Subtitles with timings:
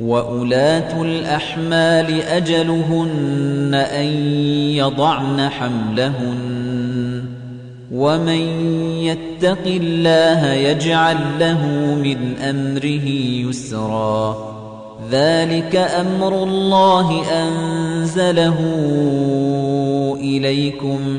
[0.00, 4.06] وَأُولَاتُ الْأَحْمَالِ أَجَلُهُنَّ أَن
[4.74, 7.24] يَضَعْنَ حَمْلَهُنَّ
[7.92, 8.40] وَمَن
[9.00, 11.66] يَتَّقِ اللَّهَ يَجْعَل لَّهُ
[12.02, 13.08] مِنْ أَمْرِهِ
[13.48, 14.36] يُسْرًا
[15.10, 18.58] ذَلِكَ أَمْرُ اللَّهِ أَنزَلَهُ
[20.20, 21.18] إِلَيْكُمْ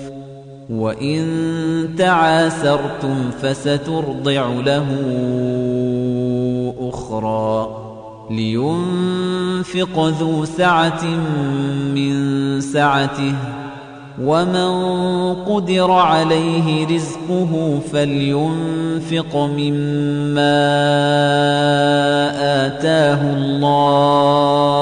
[0.71, 4.87] وَإِن تَعَاسَرْتُمْ فَسَتُرْضِعُ لَهُ
[6.79, 7.67] أُخْرَى
[8.31, 11.05] لِيُنفِقْ ذُو سَعَةٍ
[11.95, 13.33] مِّن سَعَتِهِ
[14.21, 14.71] وَمَن
[15.43, 20.57] قُدِرَ عَلَيْهِ رِزْقُهُ فَلْيُنفِقْ مِمَّا
[22.67, 24.81] آتَاهُ اللَّهُ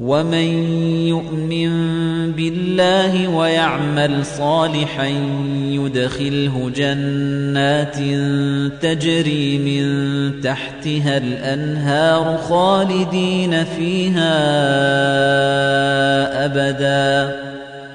[0.00, 0.48] ومن
[1.08, 1.70] يؤمن
[2.32, 5.06] بالله ويعمل صالحا
[5.56, 7.96] يدخله جنات
[8.82, 9.86] تجري من
[10.40, 14.34] تحتها الأنهار خالدين فيها
[16.44, 17.36] أبدا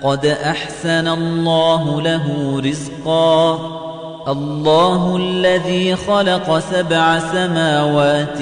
[0.03, 3.90] قد أحسن الله له رزقا
[4.27, 8.41] الله الذي خلق سبع سماوات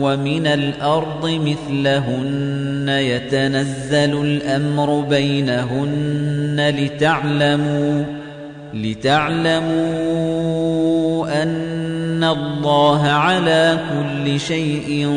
[0.00, 2.88] ومن الأرض مثلهن.
[2.88, 8.04] يتنزل الأمر بينهن لتعلموا
[8.74, 9.68] لتعلموا
[11.42, 15.08] أن الله على كل شيء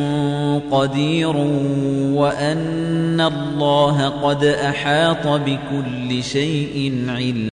[0.72, 1.36] قدير
[2.16, 7.50] وأن الله قد أحاط بكل شيء علم.